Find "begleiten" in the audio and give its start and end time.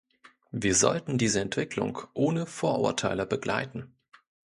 3.27-3.93